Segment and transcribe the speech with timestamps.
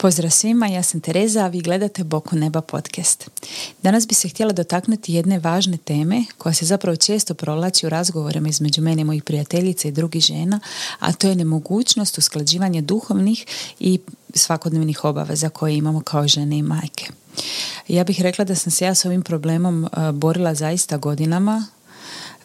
[0.00, 3.30] Pozdrav svima, ja sam Tereza, a vi gledate Boku neba podcast.
[3.82, 8.48] Danas bi se htjela dotaknuti jedne važne teme koja se zapravo često provlači u razgovorima
[8.48, 10.60] između mene i mojih prijateljica i drugih žena,
[10.98, 13.46] a to je nemogućnost usklađivanja duhovnih
[13.80, 13.98] i
[14.34, 17.06] svakodnevnih obaveza koje imamo kao žene i majke.
[17.88, 21.66] Ja bih rekla da sam se ja s ovim problemom eh, borila zaista godinama,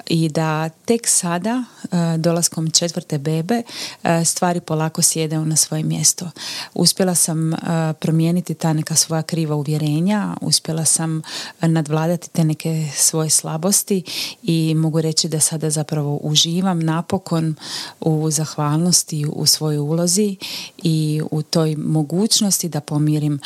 [0.08, 3.62] i da tek sada, e, dolaskom četvrte bebe,
[4.04, 6.30] e, stvari polako sjedaju na svoje mjesto.
[6.74, 7.58] Uspjela sam e,
[8.00, 11.22] promijeniti ta neka svoja kriva uvjerenja, uspjela sam
[11.62, 14.04] nadvladati te neke svoje slabosti
[14.44, 17.56] i mogu reći da sada zapravo uživam napokon
[18.00, 20.36] u zahvalnosti u svojoj ulozi
[20.78, 23.40] i u toj mogućnosti da pomirim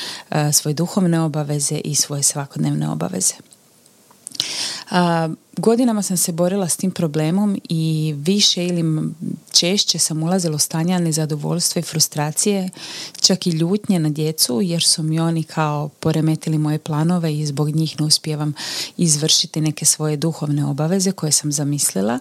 [0.54, 3.49] svoje duhovne obaveze i svoje svakodnevne obaveze.
[5.58, 9.12] Godinama sam se borila s tim problemom i više ili
[9.52, 12.70] češće sam ulazila u stanja nezadovoljstva i frustracije,
[13.22, 17.70] čak i ljutnje na djecu jer su mi oni kao poremetili moje planove i zbog
[17.70, 18.54] njih ne uspijevam
[18.98, 22.20] izvršiti neke svoje duhovne obaveze koje sam zamislila.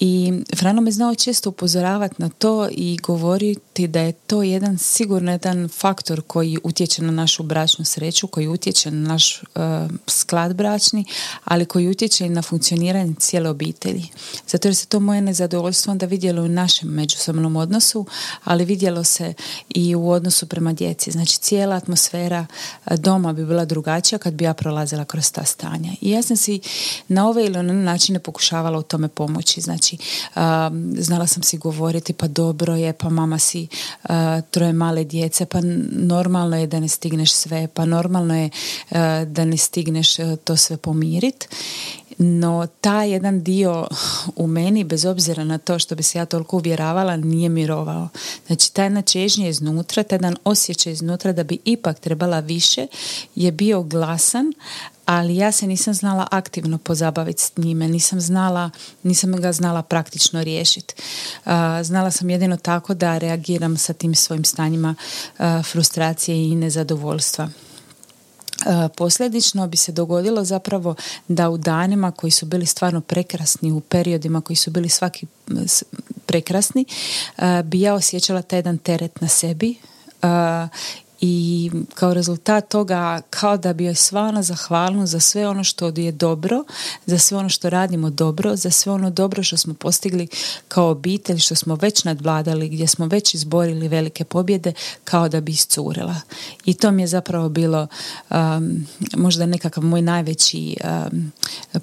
[0.00, 5.32] I Frano me znao često upozoravati na to i govoriti da je to jedan sigurno
[5.32, 9.62] jedan faktor koji utječe na našu bračnu sreću, koji utječe na naš uh,
[10.06, 11.04] sklad bračni,
[11.44, 14.08] ali koji utječe i na funkcioniranje cijele obitelji.
[14.48, 18.06] Zato jer se to moje nezadovoljstvo onda vidjelo u našem međusobnom odnosu,
[18.44, 19.34] ali vidjelo se
[19.68, 21.10] i u odnosu prema djeci.
[21.10, 22.46] Znači cijela atmosfera
[22.86, 25.92] e, doma bi bila drugačija kad bi ja prolazila kroz ta stanja.
[26.00, 26.60] I ja sam si
[27.08, 29.60] na ove ili one načine pokušavala u tome pomoći.
[29.60, 29.98] Znači Znači,
[31.02, 33.66] znala sam si govoriti pa dobro je, pa mama si
[34.50, 35.58] troje male djece, pa
[35.92, 38.50] normalno je da ne stigneš sve, pa normalno je
[39.26, 41.48] da ne stigneš to sve pomirit.
[42.18, 43.86] No, taj jedan dio
[44.36, 48.08] u meni, bez obzira na to što bi se ja toliko uvjeravala, nije mirovao.
[48.46, 52.86] Znači, taj načežnje iznutra, taj jedan osjećaj iznutra da bi ipak trebala više,
[53.34, 54.52] je bio glasan,
[55.06, 58.70] ali ja se nisam znala aktivno pozabaviti s njime, nisam znala,
[59.02, 60.94] nisam ga znala praktično riješiti.
[61.82, 64.94] Znala sam jedino tako da reagiram sa tim svojim stanjima
[65.72, 67.48] frustracije i nezadovoljstva.
[68.96, 70.94] Posljedično bi se dogodilo zapravo
[71.28, 75.26] da u danima koji su bili stvarno prekrasni, u periodima koji su bili svaki
[76.26, 76.84] prekrasni,
[77.64, 79.76] bi ja osjećala taj jedan teret na sebi
[81.20, 85.92] i kao rezultat toga kao da bi joj sva ona zahvalnost za sve ono što
[85.96, 86.64] je dobro,
[87.06, 90.28] za sve ono što radimo dobro, za sve ono dobro što smo postigli
[90.68, 94.72] kao obitelj, što smo već nadvladali, gdje smo već izborili velike pobjede,
[95.04, 96.16] kao da bi iscurila.
[96.64, 97.86] I to mi je zapravo bilo
[98.30, 101.32] um, možda nekakav moj najveći um,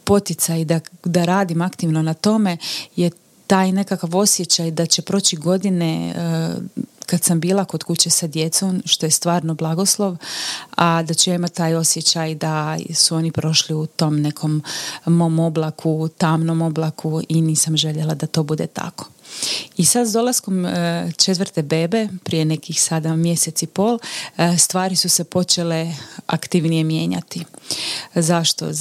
[0.04, 2.58] poticaj da, da radim aktivno na tome
[2.96, 3.12] je
[3.48, 8.82] taj nekakav osjećaj da će proći godine uh, kad sam bila kod kuće sa djecom,
[8.86, 10.18] što je stvarno blagoslov,
[10.76, 14.64] a da ću imati taj osjećaj da su oni prošli u tom nekom
[15.06, 19.06] mom oblaku, tamnom oblaku i nisam željela da to bude tako.
[19.78, 24.00] I sad s dolaskom e, četvrte bebe, prije nekih sada mjesec i pol,
[24.38, 25.94] e, stvari su se počele
[26.28, 27.46] aktivnije mijenjati.
[28.16, 28.70] Zašto?
[28.70, 28.74] E,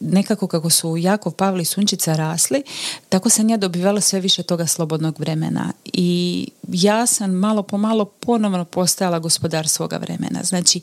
[0.00, 2.62] nekako kako su Jakov, Pavli i Sunčica rasli,
[3.08, 5.72] tako sam ja dobivala sve više toga slobodnog vremena.
[5.84, 10.40] I ja sam malo po malo ponovno postajala gospodar svoga vremena.
[10.42, 10.80] Znači,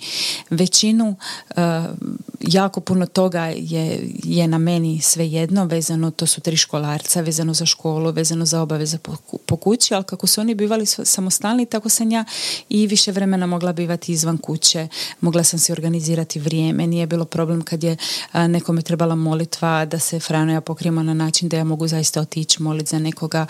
[0.50, 1.16] većinu,
[2.42, 7.66] jako puno toga je, je na meni svejedno, vezano, to su tri školarca, vezano za
[7.66, 8.98] školu, vezano za obaveze
[9.46, 12.26] po, kući, ali kako su oni bivali samostalni, tako sam ja
[12.70, 14.88] i više vremena mogla bivati izvan kuće,
[15.22, 17.98] mogla sam se organizirati vrijeme, nije bilo problem kad je
[18.34, 22.64] nekome trebala molitva da se Frano ja pokrijemo na način da ja mogu zaista otići
[22.64, 23.46] moliti za nekoga,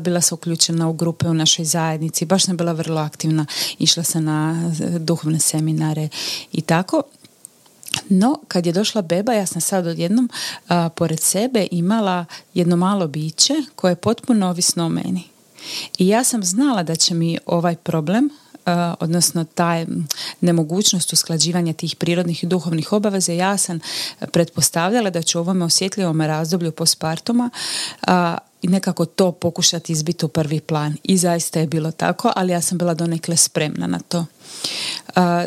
[0.00, 3.46] bila sam uključena u grupe u našoj zajednici, baš sam bila vrlo aktivna,
[3.78, 6.08] išla sam na duhovne seminare
[6.52, 7.02] i tako.
[8.08, 10.30] No, kad je došla beba, ja sam sad odjednom
[10.68, 15.22] a, pored sebe imala jedno malo biće koje je potpuno ovisno o meni.
[15.98, 18.30] I ja sam znala da će mi ovaj problem
[19.00, 19.86] odnosno taj
[20.40, 23.80] nemogućnost usklađivanja tih prirodnih i duhovnih obaveza ja sam
[24.32, 27.50] pretpostavljala da ću ovome osjetljivom razdoblju pospartoma
[28.64, 30.96] i nekako to pokušati izbiti u prvi plan.
[31.02, 34.26] I zaista je bilo tako, ali ja sam bila donekle spremna na to.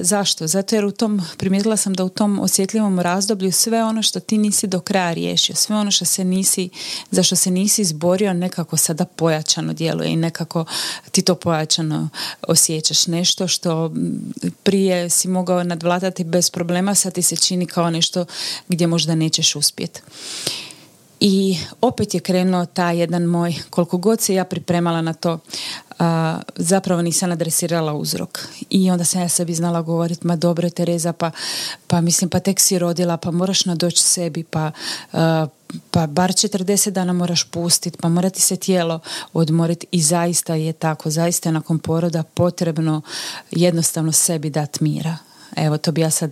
[0.02, 0.48] zašto?
[0.48, 4.38] Zato jer u tom, primijetila sam da u tom osjetljivom razdoblju sve ono što ti
[4.38, 6.70] nisi do kraja riješio, sve ono što se nisi,
[7.12, 10.66] za što se nisi izborio nekako sada pojačano djeluje i nekako
[11.12, 12.10] ti to pojačano
[12.42, 13.08] osjećaš.
[13.08, 13.92] Nešto što
[14.64, 18.26] prije si mogao nadvladati bez problema, sad ti se čini kao nešto
[18.68, 20.02] gdje možda nećeš uspjeti.
[21.20, 25.40] I opet je krenuo taj jedan moj, koliko god se ja pripremala na to,
[26.56, 28.48] zapravo nisam adresirala uzrok.
[28.70, 31.32] I onda sam ja sebi znala govoriti, ma dobro Tereza, pa,
[31.88, 34.72] pa mislim, pa tek si rodila, pa moraš nadoći sebi, pa,
[35.92, 39.00] pa bar 40 dana moraš pustiti, pa mora ti se tijelo
[39.34, 43.02] odmoriti i zaista je tako, zaista je nakon poroda potrebno
[43.52, 45.18] jednostavno sebi dati mira.
[45.58, 46.32] Evo, to bi ja sad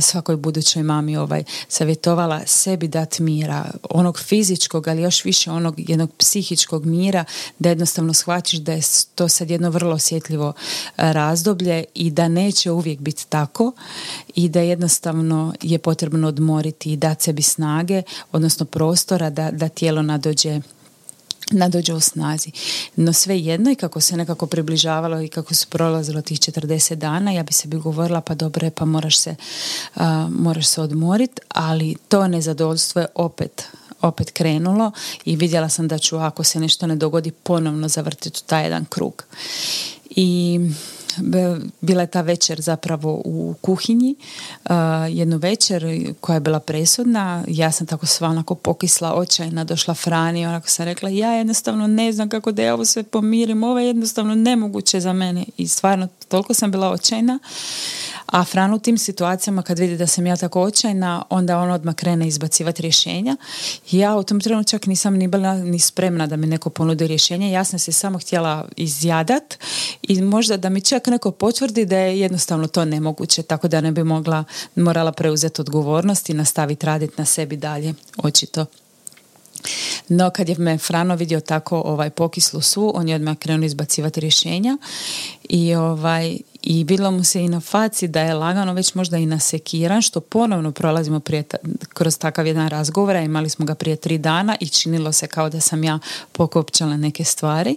[0.00, 6.10] svakoj budućoj mami ovaj, savjetovala sebi dati mira, onog fizičkog, ali još više onog jednog
[6.18, 7.24] psihičkog mira,
[7.58, 8.80] da jednostavno shvaćiš da je
[9.14, 10.52] to sad jedno vrlo osjetljivo
[10.96, 13.72] razdoblje i da neće uvijek biti tako
[14.34, 18.02] i da jednostavno je potrebno odmoriti i dati sebi snage,
[18.32, 20.60] odnosno prostora da, da tijelo nadođe
[21.50, 22.50] nadođe u snazi.
[22.96, 27.32] No sve jedno i kako se nekako približavalo i kako se prolazilo tih 40 dana,
[27.32, 29.34] ja bi se bi govorila pa dobro je pa moraš se,
[29.96, 33.68] uh, moraš se odmoriti, ali to nezadovoljstvo je opet
[34.00, 34.92] opet krenulo
[35.24, 39.24] i vidjela sam da ću ako se nešto ne dogodi ponovno zavrtiti taj jedan krug.
[40.10, 40.60] I
[41.80, 44.14] bila je ta večer zapravo u kuhinji,
[44.64, 44.70] uh,
[45.08, 50.46] jednu večer koja je bila presudna, ja sam tako sva onako pokisla očajna, došla Frani,
[50.46, 53.86] onako sam rekla ja jednostavno ne znam kako da ja ovo sve pomirim, ovo je
[53.86, 55.44] jednostavno nemoguće za mene.
[55.56, 57.38] I stvarno toliko sam bila očajna
[58.26, 61.94] a Fran u tim situacijama kad vidi da sam ja tako očajna, onda on odmah
[61.94, 63.36] krene izbacivati rješenja.
[63.90, 67.50] Ja u tom trenutku čak nisam ni bila ni spremna da mi neko ponudi rješenje.
[67.50, 69.58] Ja sam se samo htjela izjadat
[70.02, 73.92] i možda da mi čak neko potvrdi da je jednostavno to nemoguće, tako da ne
[73.92, 74.44] bi mogla,
[74.74, 78.66] morala preuzeti odgovornost i nastaviti raditi na sebi dalje, očito.
[80.08, 84.20] No kad je me Frano vidio tako ovaj pokislu svu, on je odmah krenuo izbacivati
[84.20, 84.78] rješenja
[85.48, 86.36] i ovaj
[86.68, 90.20] i bilo mu se i na faci da je lagano već možda i nasekiran što
[90.20, 91.44] ponovno prolazimo prije,
[91.88, 95.60] kroz takav jedan razgovor imali smo ga prije tri dana i činilo se kao da
[95.60, 95.98] sam ja
[96.32, 97.76] pokopčala neke stvari.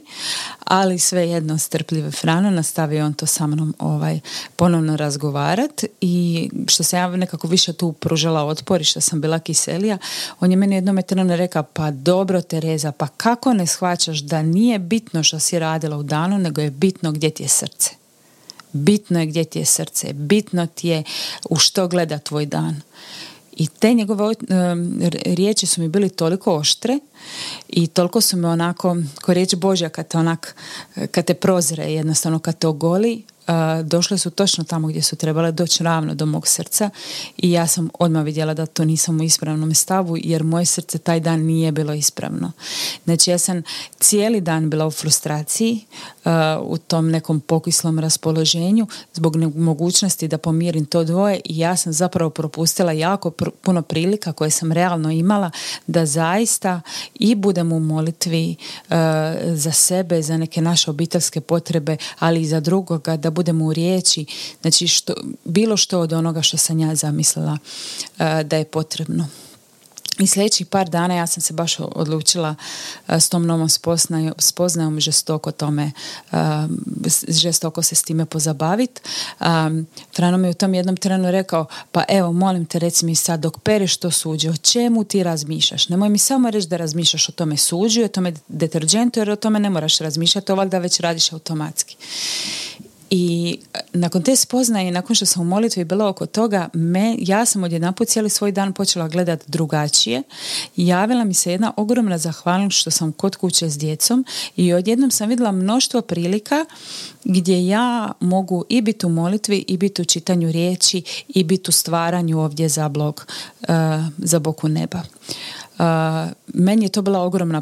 [0.64, 4.20] Ali svejedno strpljive Frano nastavio on to sa mnom ovaj,
[4.56, 5.84] ponovno razgovarat.
[6.02, 9.98] I što se ja nekako više tu pružala otpor i što sam bila kiselija
[10.40, 14.80] on je meni jednom eterno rekao pa dobro Tereza pa kako ne shvaćaš da nije
[14.80, 17.99] bitno što si radila u danu nego je bitno gdje ti je srce
[18.72, 21.04] bitno je gdje ti je srce, bitno ti je
[21.50, 22.82] u što gleda tvoj dan.
[23.52, 24.36] I te njegove
[25.26, 27.00] riječi su mi bili toliko oštre
[27.70, 30.56] i toliko su me onako, ko riječ Božja kad te onak,
[31.12, 33.24] kad te prozre jednostavno kad te ogoli,
[33.84, 36.90] došle su točno tamo gdje su trebale doći ravno do mog srca
[37.38, 41.20] i ja sam odmah vidjela da to nisam u ispravnom stavu jer moje srce taj
[41.20, 42.52] dan nije bilo ispravno.
[43.04, 43.64] Znači ja sam
[44.00, 45.86] cijeli dan bila u frustraciji,
[46.62, 52.30] u tom nekom pokislom raspoloženju zbog mogućnosti da pomirim to dvoje i ja sam zapravo
[52.30, 53.32] propustila jako
[53.62, 55.52] puno prilika koje sam realno imala
[55.88, 56.82] da zaista
[57.16, 58.56] i budem u molitvi
[59.54, 64.26] za sebe, za neke naše obiteljske potrebe, ali i za drugoga, da budemo u riječi,
[64.62, 65.14] znači što,
[65.46, 69.28] bilo što od onoga što sam ja zamislila uh, da je potrebno.
[70.20, 73.70] I sljedećih par dana ja sam se baš odlučila uh, s tom novom
[74.38, 75.92] spoznajom, žestoko tome,
[76.32, 76.38] uh,
[77.28, 79.02] žestoko se s time pozabaviti.
[80.16, 83.60] Frano mi u tom jednom trenu rekao, pa evo, molim te, reci mi sad, dok
[83.60, 85.90] pereš to suđe, o čemu ti razmišljaš?
[85.90, 89.60] Nemoj mi samo reći da razmišljaš o tome suđu, o tome deterđentu, jer o tome
[89.60, 91.96] ne moraš razmišljati, to valjda već radiš automatski.
[93.10, 97.46] I e, nakon te spoznaje, nakon što sam u molitvi bila oko toga, me, ja
[97.46, 100.24] sam odjedanput cijeli svoj dan počela gledati drugačije.
[100.76, 105.30] Javila mi se jedna ogromna zahvalnost što sam kod kuće s djecom i odjednom sam
[105.30, 106.66] vidjela mnoštvo prilika
[107.24, 111.72] gdje ja mogu i biti u molitvi i biti u čitanju riječi i biti u
[111.72, 113.26] stvaranju ovdje za blog,
[113.62, 113.68] uh,
[114.18, 115.02] za boku neba.
[115.80, 115.86] Uh,
[116.54, 117.62] meni je to bila ogromna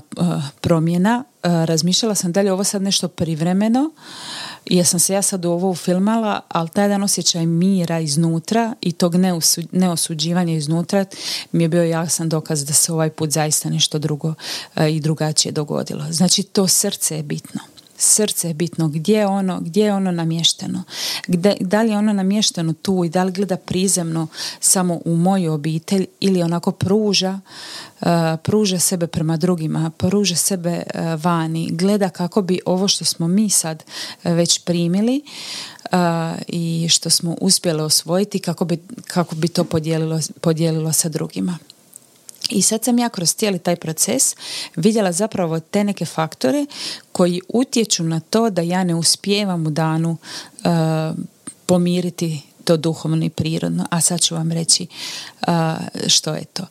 [0.62, 1.24] promjena.
[1.44, 3.92] razmišljala sam da li ovo sad nešto privremeno
[4.70, 8.92] jer sam se ja sad u ovo ufilmala, ali taj jedan osjećaj mira iznutra i
[8.92, 9.16] tog
[9.72, 11.06] neosuđivanja iznutra
[11.52, 14.34] mi je bio jasan dokaz da se ovaj put zaista nešto drugo
[14.76, 16.06] e, i drugačije dogodilo.
[16.10, 17.62] Znači to srce je bitno
[17.98, 20.84] srce je bitno, gdje je ono, gdje je ono namješteno.
[21.28, 24.28] Gde, da li je ono namješteno tu i da li gleda prizemno
[24.60, 27.40] samo u moju obitelj ili onako pruža,
[28.02, 28.08] uh,
[28.44, 33.50] pruža sebe prema drugima, pruža sebe uh, vani, gleda kako bi ovo što smo mi
[33.50, 33.84] sad
[34.24, 35.22] uh, već primili
[36.48, 41.58] i što smo uspjeli osvojiti, kako bi, kako bi to podijelilo, podijelilo sa drugima.
[42.50, 44.36] I sad sam ja kroz cijeli taj proces
[44.76, 46.66] vidjela zapravo te neke faktore
[47.12, 50.68] koji utječu na to da ja ne uspijevam u danu uh,
[51.66, 53.86] pomiriti to duhovno i prirodno.
[53.90, 54.88] A sad ću vam reći
[55.48, 55.48] uh,
[56.08, 56.66] što je to.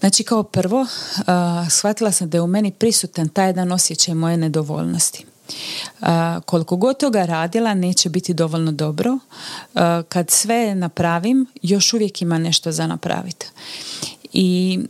[0.00, 0.86] Znači kao prvo,
[1.70, 5.24] shvatila sam da je u meni prisutan taj jedan osjećaj moje nedovoljnosti.
[6.44, 9.18] koliko god toga radila neće biti dovoljno dobro.
[10.08, 13.46] kad sve napravim, još uvijek ima nešto za napraviti.
[14.34, 14.88] I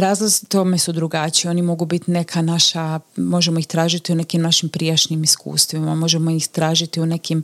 [0.00, 1.50] razlozi tome su drugačiji.
[1.50, 6.48] Oni mogu biti neka naša, možemo ih tražiti u nekim našim prijašnjim iskustvima, možemo ih
[6.48, 7.42] tražiti u nekim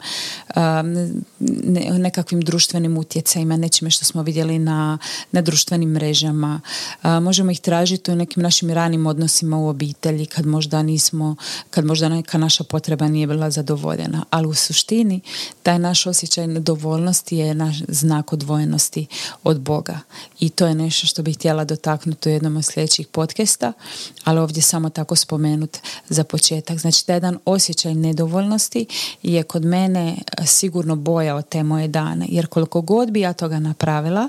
[1.99, 4.99] nekakvim društvenim utjecajima, nečime što smo vidjeli na,
[5.33, 6.61] na društvenim mrežama.
[7.03, 11.37] možemo ih tražiti u nekim našim ranim odnosima u obitelji kad možda nismo,
[11.71, 14.25] kad možda neka naša potreba nije bila zadovoljena.
[14.31, 15.21] Ali u suštini
[15.63, 19.07] taj naš osjećaj nedovoljnosti je naš znak odvojenosti
[19.45, 20.01] od Boga.
[20.41, 23.73] I to je nešto što bih htjela dotaknuti jednom od sljedećih podcasta,
[24.25, 26.79] ali ovdje samo tako spomenut za početak.
[26.79, 28.87] Znači, taj jedan osjećaj nedovoljnosti
[29.23, 33.33] je kod mene e, sigurno boja od te moje dane, jer koliko god bi ja
[33.33, 34.29] toga napravila,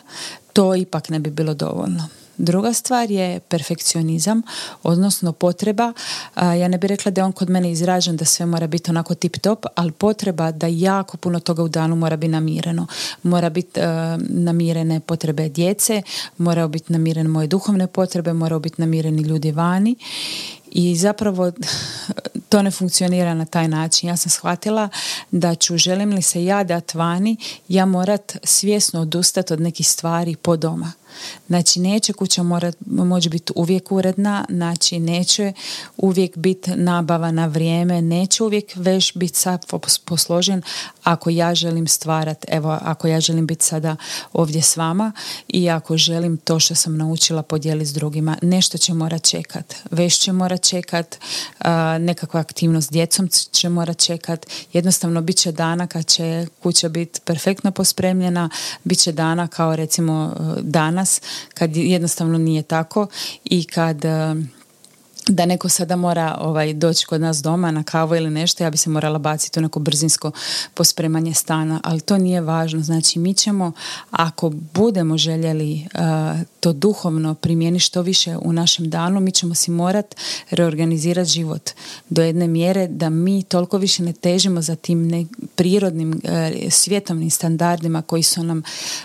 [0.53, 2.07] to ipak ne bi bilo dovoljno.
[2.37, 4.41] Druga stvar je perfekcionizam,
[4.83, 5.93] odnosno potreba,
[6.35, 9.15] ja ne bih rekla da je on kod mene izražen da sve mora biti onako
[9.15, 12.87] tip top, ali potreba da jako puno toga u danu mora biti namireno.
[13.23, 13.85] Mora biti uh,
[14.29, 16.01] namirene potrebe djece,
[16.37, 19.95] mora biti namirene moje duhovne potrebe, mora biti namireni ljudi vani
[20.71, 21.51] i zapravo
[22.49, 24.09] to ne funkcionira na taj način.
[24.09, 24.89] Ja sam shvatila
[25.31, 27.37] da ću, želim li se ja dat vani,
[27.67, 30.91] ja morat svjesno odustati od nekih stvari po doma.
[31.47, 35.53] Znači neće kuća morat, moći biti uvijek uredna, znači neće
[35.97, 39.65] uvijek biti nabava na vrijeme, neće uvijek već biti sad
[40.05, 40.61] posložen
[41.03, 43.95] ako ja želim stvarat, evo ako ja želim biti sada
[44.33, 45.11] ovdje s vama
[45.47, 49.75] i ako želim to što sam naučila podijeliti s drugima, nešto će morat čekat.
[49.91, 51.17] Već će morat čekat,
[51.99, 57.19] nekakva aktivnost s djecom će morat čekat, jednostavno bit će dana kad će kuća biti
[57.25, 58.49] perfektno pospremljena,
[58.83, 60.35] bit će dana kao recimo
[61.03, 61.19] dana
[61.53, 63.07] kad jednostavno nije tako
[63.45, 64.35] i kad e,
[65.27, 68.77] da neko sada mora ovaj, doći kod nas doma na kavu ili nešto, ja bi
[68.77, 70.31] se morala baciti u neko brzinsko
[70.73, 72.81] pospremanje stana, ali to nije važno.
[72.81, 73.71] Znači, mi ćemo,
[74.11, 75.87] ako budemo željeli e,
[76.59, 80.15] to duhovno primijeniti što više u našem danu, mi ćemo si morat
[80.49, 81.69] reorganizirati život
[82.09, 87.29] do jedne mjere da mi toliko više ne težimo za tim ne, prirodnim uh, svjetovnim
[87.29, 88.63] standardima koji su nam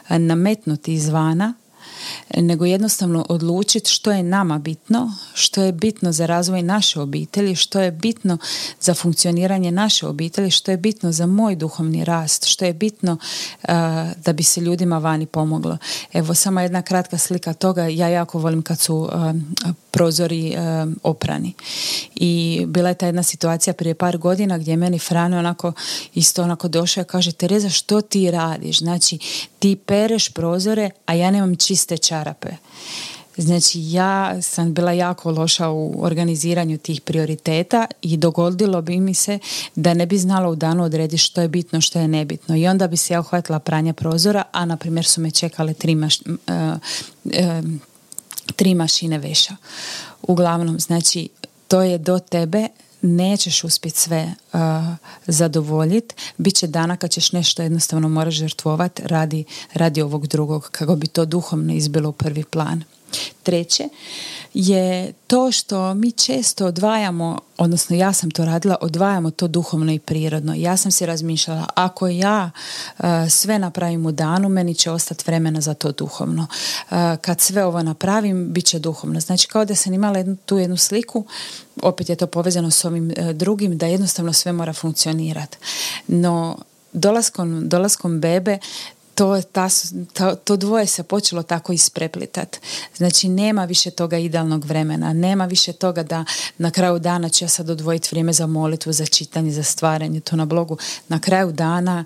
[0.08, 1.54] nametnuti izvana,
[2.36, 7.80] nego jednostavno odlučiti što je nama bitno, što je bitno za razvoj naše obitelji, što
[7.80, 8.38] je bitno
[8.80, 13.68] za funkcioniranje naše obitelji, što je bitno za moj duhovni rast, što je bitno uh,
[14.24, 15.78] da bi se ljudima vani pomoglo.
[16.12, 19.10] Evo samo jedna kratka slika toga, ja jako volim kad su uh,
[19.98, 21.52] prozori uh, oprani.
[22.14, 25.72] I bila je ta jedna situacija prije par godina gdje je meni Frane onako
[26.14, 28.78] isto onako došao i kaže Tereza što ti radiš?
[28.78, 29.18] Znači
[29.58, 32.48] ti pereš prozore, a ja nemam čiste čarape.
[33.36, 39.38] Znači ja sam bila jako loša u organiziranju tih prioriteta i dogodilo bi mi se
[39.74, 42.56] da ne bi znala u danu odrediti što je bitno, što je nebitno.
[42.56, 45.94] I onda bi se ja uhvatila pranja prozora, a na primjer su me čekale tri,
[45.94, 46.34] maš, uh,
[48.56, 49.56] tri mašine veša.
[50.22, 51.28] Uglavnom, znači
[51.68, 52.68] to je do tebe
[53.02, 54.60] nećeš uspjeti sve uh,
[55.26, 56.14] zadovoljiti.
[56.36, 61.24] Biće dana kad ćeš nešto jednostavno moraš žrtvovati radi, radi ovog drugog, kako bi to
[61.24, 62.82] duhovno izbilo u prvi plan.
[63.42, 63.88] Treće
[64.54, 69.98] je to što mi često odvajamo, odnosno ja sam to radila, odvajamo to duhovno i
[69.98, 70.54] prirodno.
[70.54, 72.50] Ja sam si razmišljala, ako ja
[72.98, 76.46] uh, sve napravim u danu, meni će ostati vremena za to duhovno.
[76.90, 79.20] Uh, kad sve ovo napravim, bit će duhovno.
[79.20, 81.24] Znači kao da sam imala jednu, tu jednu sliku,
[81.82, 85.58] opet je to povezano s ovim uh, drugim, da jednostavno sve mora funkcionirati.
[86.06, 86.58] No,
[86.92, 88.58] dolaskom, dolaskom bebe
[89.18, 89.68] to, ta,
[90.12, 92.56] to, to dvoje se počelo tako ispreplitat.
[92.96, 96.24] Znači nema više toga idealnog vremena, nema više toga da
[96.58, 100.36] na kraju dana ću ja sad odvojiti vrijeme za molitvu, za čitanje, za stvaranje, to
[100.36, 100.78] na blogu.
[101.08, 102.04] Na kraju dana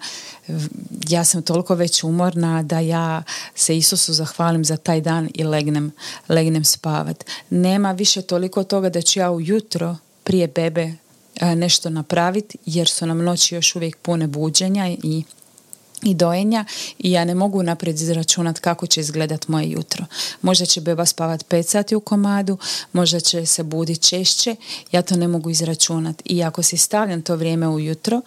[1.09, 3.23] ja sam toliko već umorna da ja
[3.55, 5.93] se Isusu zahvalim za taj dan i legnem,
[6.29, 7.25] legnem spavat.
[7.51, 10.93] Nema više toliko toga da ću ja ujutro prije bebe
[11.41, 15.25] nešto napraviti jer su nam noći još uvijek pune buđenja i
[16.03, 16.65] i dojenja
[16.99, 20.05] i ja ne mogu naprijed izračunati kako će izgledat moje jutro.
[20.43, 22.59] Možda će beba spavat 5 sati u komadu,
[22.93, 24.57] možda će se buditi češće,
[24.93, 26.23] ja to ne mogu izračunati.
[26.27, 28.21] I ako si stavljam to vrijeme ujutro,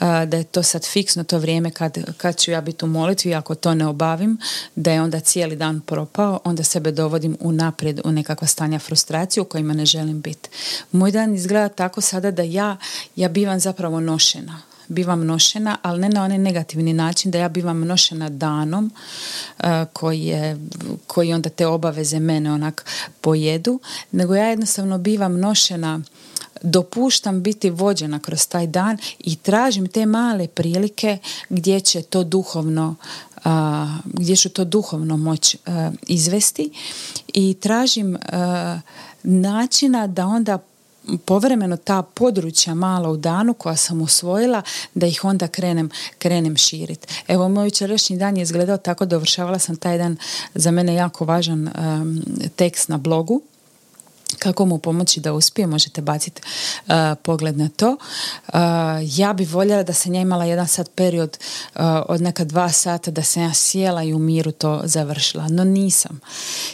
[0.00, 3.54] da je to sad fiksno to vrijeme kad, kad ću ja biti u molitvi, ako
[3.54, 4.38] to ne obavim,
[4.74, 9.44] da je onda cijeli dan propao, onda sebe dovodim unaprijed u nekakva stanja frustracije u
[9.44, 10.48] kojima ne želim biti.
[10.92, 12.76] Moj dan izgleda tako sada da ja,
[13.16, 17.80] ja bivam zapravo nošena bivam nošena, ali ne na onaj negativni način da ja bivam
[17.80, 18.90] nošena danom
[19.92, 20.58] koji, je,
[21.06, 22.84] koji onda te obaveze mene onak
[23.20, 23.80] pojedu,
[24.12, 26.00] nego ja jednostavno bivam nošena
[26.62, 31.18] dopuštam biti vođena kroz taj dan i tražim te male prilike
[31.48, 32.94] gdje će to duhovno
[34.04, 35.58] gdje ću to duhovno moći
[36.06, 36.70] izvesti
[37.34, 38.18] i tražim
[39.22, 40.58] načina da onda
[41.18, 44.62] povremeno ta područja mala u danu koja sam usvojila
[44.94, 47.08] da ih onda krenem, krenem širiti.
[47.28, 50.16] Evo moj jučerašnji dan je izgledao tako dovršavala sam taj dan
[50.54, 51.70] za mene jako važan
[52.56, 53.42] tekst na blogu
[54.38, 56.42] kako mu pomoći da uspije, možete baciti
[56.86, 57.96] uh, pogled na to.
[58.48, 58.54] Uh,
[59.02, 61.38] ja bi voljela da sam ja imala jedan sad period
[61.74, 65.64] uh, od neka dva sata da sam ja sjela i u miru to završila, no
[65.64, 66.20] nisam.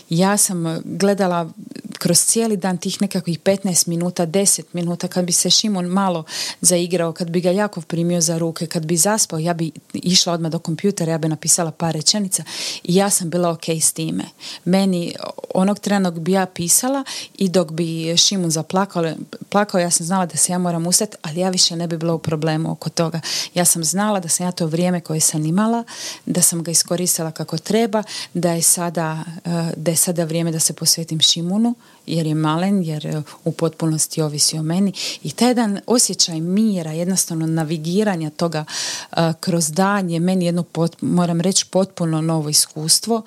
[0.08, 1.50] Ja sam gledala
[1.98, 6.24] kroz cijeli dan tih nekakvih 15 minuta, 10 minuta, kad bi se Šimon malo
[6.60, 10.52] zaigrao, kad bi ga Jakov primio za ruke, kad bi zaspao, ja bi išla odmah
[10.52, 12.44] do kompjutera, ja bi napisala par rečenica
[12.82, 14.24] i ja sam bila ok s time.
[14.64, 15.14] Meni
[15.54, 17.04] onog trenog bi ja pisala
[17.38, 19.12] i dok bi Šimun zaplakao,
[19.48, 22.14] plakao, ja sam znala da se ja moram ustati, ali ja više ne bi bila
[22.14, 23.20] u problemu oko toga.
[23.54, 25.84] Ja sam znala da sam ja to vrijeme koje sam imala,
[26.26, 28.02] da sam ga iskoristila kako treba,
[28.34, 31.74] da je sada, eh, da je sada vrijeme da se posvetim Šimunu,
[32.06, 36.92] jer je malen, jer eh, u potpunosti ovisi o meni i taj jedan osjećaj mira,
[36.92, 38.64] jednostavno navigiranja toga
[39.12, 40.64] eh, kroz dan je meni jedno,
[41.00, 43.22] moram reći, potpuno novo iskustvo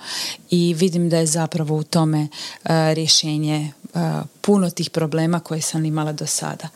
[0.50, 2.28] i vidim da je zapravo u tome
[2.94, 3.72] rješenje
[4.42, 6.68] puno tih problema koje sam imala do sada.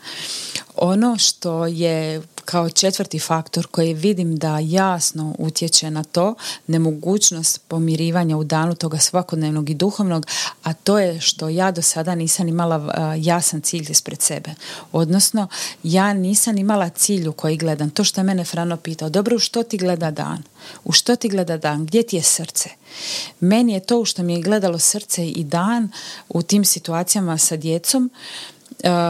[0.76, 6.36] Ono što je kao četvrti faktor koji vidim da jasno utječe na to,
[6.68, 10.26] nemogućnost pomirivanja u danu toga svakodnevnog i duhovnog,
[10.64, 14.50] a to je što ja do sada nisam imala jasan cilj ispred sebe.
[14.92, 15.48] Odnosno,
[15.84, 17.90] ja nisam imala cilj u koji gledam.
[17.90, 20.44] To što je mene Frano pitao, dobro, u što ti gleda dan?
[20.84, 21.86] U što ti gleda dan?
[21.86, 22.70] Gdje ti je srce?
[23.40, 25.92] Meni je to u što mi je gledalo srce i dan
[26.30, 28.12] u tim situacijama sa djecom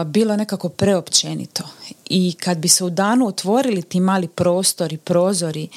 [0.06, 1.62] bilo nekako preopćenito
[2.06, 5.68] i kad bi se u danu otvorili ti mali prostori, prozori,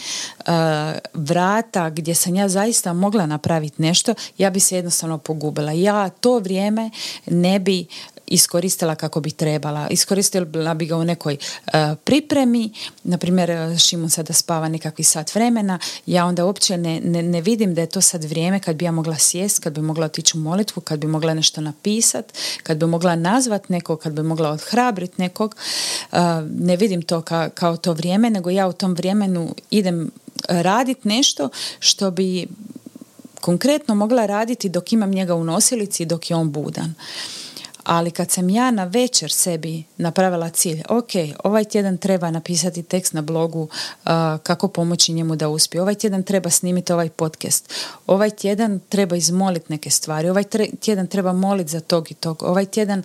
[1.13, 5.71] vrata gdje sam ja zaista mogla napraviti nešto, ja bi se jednostavno pogubila.
[5.71, 6.89] Ja to vrijeme
[7.25, 7.85] ne bi
[8.27, 9.87] iskoristila kako bi trebala.
[9.89, 12.69] Iskoristila bi ga u nekoj uh, pripremi,
[13.03, 17.75] na primjer Šimun sada spava nekakvi sat vremena, ja onda uopće ne, ne, ne, vidim
[17.75, 20.41] da je to sad vrijeme kad bi ja mogla sjest, kad bi mogla otići u
[20.41, 25.21] molitvu, kad bi mogla nešto napisat, kad bi mogla nazvat nekog, kad bi mogla odhrabriti
[25.21, 25.55] nekog.
[26.11, 26.17] Uh,
[26.59, 30.11] ne vidim to ka, kao to vrijeme, nego ja u tom vremenu idem
[30.47, 32.47] raditi nešto što bi
[33.41, 36.93] konkretno mogla raditi dok imam njega u nosilici i dok je on budan
[37.87, 41.09] ali kad sam ja na večer sebi napravila cilj, ok,
[41.43, 44.11] ovaj tjedan treba napisati tekst na blogu uh,
[44.43, 47.73] kako pomoći njemu da uspije, ovaj tjedan treba snimiti ovaj podcast,
[48.07, 50.43] ovaj tjedan treba izmoliti neke stvari, ovaj
[50.79, 52.99] tjedan treba moliti za tog i tog, ovaj tjedan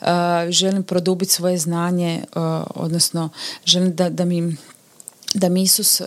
[0.00, 0.06] uh,
[0.48, 2.42] želim produbiti svoje znanje, uh,
[2.74, 3.28] odnosno
[3.64, 4.56] želim da, da mi
[5.34, 6.06] da mi Isus uh,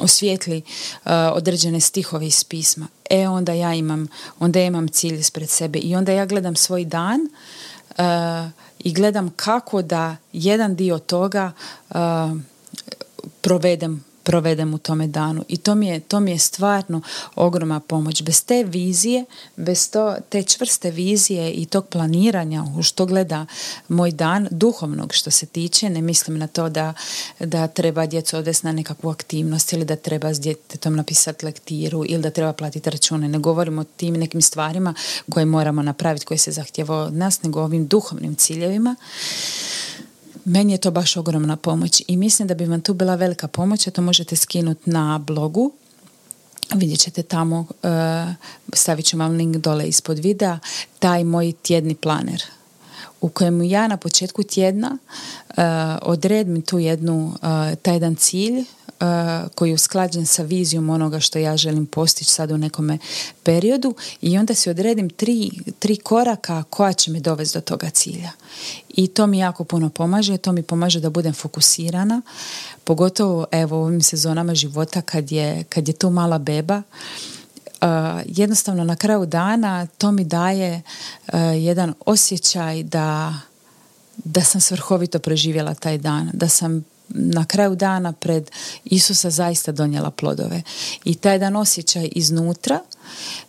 [0.00, 0.62] osvijetli
[1.04, 2.86] uh, određene stihove iz pisma.
[3.10, 6.84] E onda ja imam, onda ja imam cilj ispred sebe i onda ja gledam svoj
[6.84, 7.20] dan
[7.98, 11.52] uh, i gledam kako da jedan dio toga
[13.40, 15.44] provedem provedem u tome danu.
[15.48, 17.00] I to mi je, to mi je stvarno
[17.34, 18.22] ogromna pomoć.
[18.22, 19.24] Bez te vizije,
[19.56, 23.46] bez to, te čvrste vizije i tog planiranja u što gleda
[23.88, 26.94] moj dan, duhovnog što se tiče, ne mislim na to da,
[27.40, 32.22] da treba djecu odvesti na nekakvu aktivnost ili da treba s djetetom napisati lektiru ili
[32.22, 33.28] da treba platiti račune.
[33.28, 34.94] Ne govorimo o tim nekim stvarima
[35.30, 38.96] koje moramo napraviti, koje se zahtjeva od nas, nego ovim duhovnim ciljevima
[40.44, 43.86] meni je to baš ogromna pomoć i mislim da bi vam tu bila velika pomoć,
[43.86, 45.72] a to možete skinuti na blogu.
[46.74, 48.34] Vidjet ćete tamo, uh,
[48.72, 50.58] stavit ću vam link dole ispod videa,
[50.98, 52.42] taj moj tjedni planer
[53.24, 54.98] u kojemu ja na početku tjedna
[55.48, 55.56] uh,
[56.02, 58.64] odredim tu jednu, uh, taj jedan cilj
[59.54, 62.98] koji je usklađen sa vizijom onoga što ja želim postići sad u nekome
[63.42, 68.30] periodu i onda si odredim tri, tri koraka koja će me dovesti do toga cilja.
[68.88, 72.22] I to mi jako puno pomaže, to mi pomaže da budem fokusirana,
[72.84, 76.82] pogotovo evo ovim sezonama života kad je, kad je tu mala beba,
[78.26, 80.82] jednostavno na kraju dana to mi daje
[81.26, 83.34] uh, jedan osjećaj da
[84.16, 88.50] da sam svrhovito preživjela taj dan, da sam na kraju dana pred
[88.84, 90.62] Isusa zaista donijela plodove.
[91.04, 92.80] I taj jedan osjećaj iznutra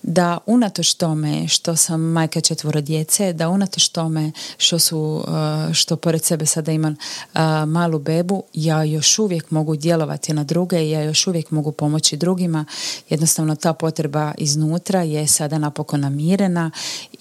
[0.03, 5.95] da unatoč tome što sam majka četvoro djece, da unatoč tome što su, uh, što
[5.95, 11.03] pored sebe sada imam uh, malu bebu, ja još uvijek mogu djelovati na druge, ja
[11.03, 12.65] još uvijek mogu pomoći drugima.
[13.09, 16.71] Jednostavno ta potreba iznutra je sada napokon namirena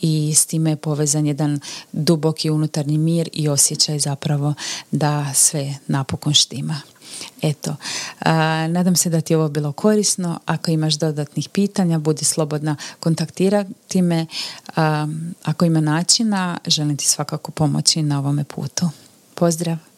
[0.01, 1.61] i s time je povezan jedan
[1.93, 4.55] duboki unutarnji mir i osjećaj zapravo
[4.91, 6.81] da sve napokon štima.
[7.43, 7.77] Eto,
[8.69, 10.41] nadam se da ti je ovo bilo korisno.
[10.47, 14.27] Ako imaš dodatnih pitanja, budi slobodna kontaktirati me.
[15.45, 18.91] ako ima načina, želim ti svakako pomoći na ovome putu.
[19.35, 19.94] Pozdrav!